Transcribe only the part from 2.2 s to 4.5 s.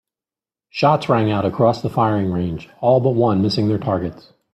range, all but one missing their targets.